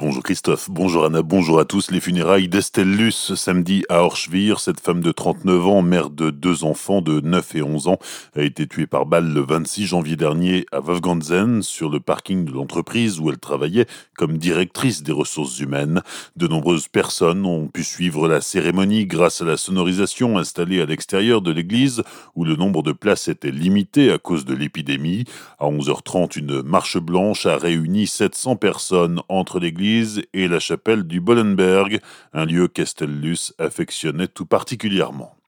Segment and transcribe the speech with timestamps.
[0.00, 1.90] Bonjour Christophe, bonjour Anna, bonjour à tous.
[1.90, 4.58] Les funérailles d'Estelle Luce samedi à Orschwir.
[4.58, 7.98] Cette femme de 39 ans, mère de deux enfants de 9 et 11 ans,
[8.34, 12.50] a été tuée par balle le 26 janvier dernier à Wolfganzen sur le parking de
[12.50, 13.84] l'entreprise où elle travaillait
[14.16, 16.00] comme directrice des ressources humaines.
[16.34, 21.42] De nombreuses personnes ont pu suivre la cérémonie grâce à la sonorisation installée à l'extérieur
[21.42, 22.04] de l'église
[22.34, 25.26] où le nombre de places était limité à cause de l'épidémie.
[25.58, 29.89] À 11h30, une marche blanche a réuni 700 personnes entre l'église
[30.32, 32.00] et la chapelle du Bollenberg,
[32.32, 35.39] un lieu qu'Estellus affectionnait tout particulièrement.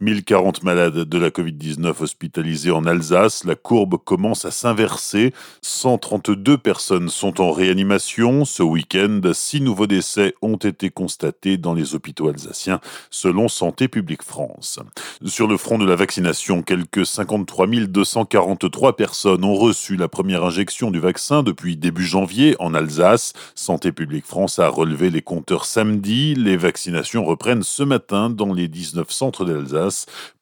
[0.00, 3.44] 1040 malades de la Covid-19 hospitalisés en Alsace.
[3.44, 5.32] La courbe commence à s'inverser.
[5.62, 8.44] 132 personnes sont en réanimation.
[8.44, 14.22] Ce week-end, six nouveaux décès ont été constatés dans les hôpitaux alsaciens, selon Santé publique
[14.22, 14.78] France.
[15.24, 20.90] Sur le front de la vaccination, quelques 53 243 personnes ont reçu la première injection
[20.90, 23.32] du vaccin depuis début janvier en Alsace.
[23.54, 26.34] Santé publique France a relevé les compteurs samedi.
[26.34, 29.53] Les vaccinations reprennent ce matin dans les 19 centres de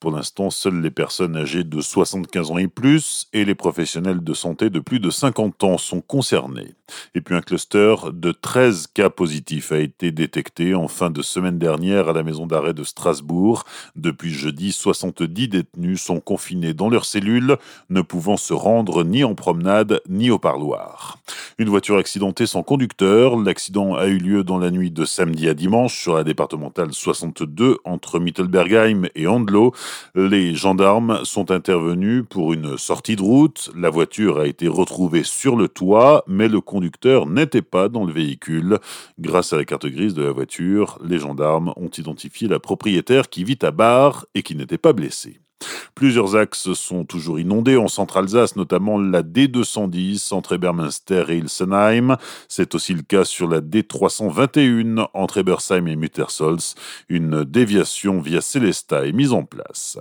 [0.00, 4.34] Pour l'instant, seules les personnes âgées de 75 ans et plus et les professionnels de
[4.34, 6.74] santé de plus de 50 ans sont concernés.
[7.14, 11.58] Et puis un cluster de 13 cas positifs a été détecté en fin de semaine
[11.58, 13.64] dernière à la maison d'arrêt de Strasbourg.
[13.96, 17.56] Depuis jeudi, 70 détenus sont confinés dans leurs cellules,
[17.90, 21.18] ne pouvant se rendre ni en promenade ni au parloir.
[21.58, 23.36] Une voiture accidentée sans conducteur.
[23.36, 27.78] L'accident a eu lieu dans la nuit de samedi à dimanche sur la départementale 62
[27.84, 29.72] entre Mittelbergheim et Andlo.
[30.14, 33.70] Les gendarmes sont intervenus pour une sortie de route.
[33.76, 38.12] La voiture a été retrouvée sur le toit, mais le conducteur n'était pas dans le
[38.12, 38.78] véhicule.
[39.18, 43.44] Grâce à la carte grise de la voiture, les gendarmes ont identifié la propriétaire qui
[43.44, 45.41] vit à Bar et qui n'était pas blessée.
[45.94, 52.16] Plusieurs axes sont toujours inondés en Centre-Alsace, notamment la D210 entre Ebermünster et Ilsenheim.
[52.48, 56.74] C'est aussi le cas sur la D321 entre Ebersheim et Muttersolz.
[57.08, 59.98] Une déviation via Célesta est mise en place.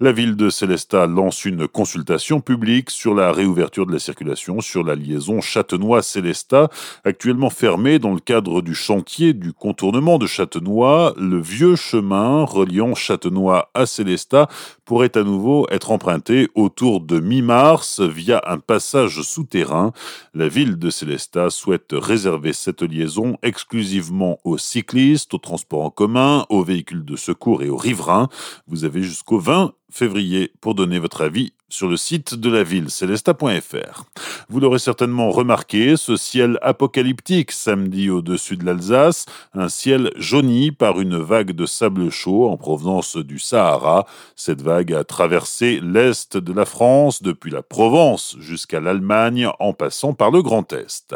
[0.00, 4.84] La ville de Célesta lance une consultation publique sur la réouverture de la circulation sur
[4.84, 6.70] la liaison Châtenois-Célesta,
[7.04, 11.14] actuellement fermée dans le cadre du chantier du contournement de Châtenois.
[11.16, 14.48] Le vieux chemin reliant Châtenois à Célesta
[14.84, 19.92] pourrait à nouveau être emprunté autour de mi-mars via un passage souterrain.
[20.32, 26.46] La ville de Célestat souhaite réserver cette liaison exclusivement aux cyclistes, aux transports en commun,
[26.50, 28.28] aux véhicules de secours et aux riverains.
[28.68, 32.90] Vous avez jusqu'au 20 février pour donner votre avis sur le site de la ville,
[32.90, 34.04] celesta.fr.
[34.50, 41.00] Vous l'aurez certainement remarqué, ce ciel apocalyptique samedi au-dessus de l'Alsace, un ciel jauni par
[41.00, 44.06] une vague de sable chaud en provenance du Sahara.
[44.36, 50.12] Cette vague a traversé l'est de la France, depuis la Provence jusqu'à l'Allemagne, en passant
[50.12, 51.14] par le Grand Est.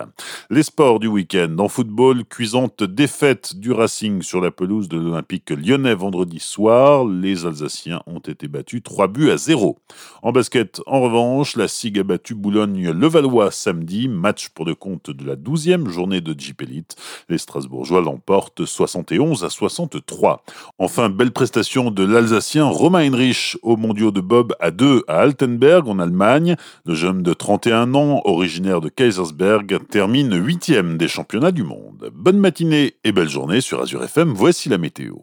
[0.48, 5.50] Les sports du week-end en football, cuisante défaite du Racing sur la pelouse de l'Olympique
[5.50, 7.04] lyonnais vendredi soir.
[7.04, 9.78] Les Alsaciens ont été battus 3 buts à 0.
[10.22, 15.24] En basket, en revanche, la SIG a battu Boulogne-Levallois samedi, match pour le compte de
[15.24, 16.96] la 12e journée de Jeep Elite.
[17.28, 20.42] Les Strasbourgeois l'emportent 71 à 63.
[20.78, 25.88] Enfin, belle prestation de l'Alsacien Romain Heinrich au mondiaux de Bob à 2 à Altenberg
[25.88, 26.56] en Allemagne.
[26.84, 32.10] Le jeune de 31 ans, originaire de Kaisersberg, termine 8e des championnats du monde.
[32.12, 35.14] Bonne matinée et belle journée sur Azure FM, voici la météo.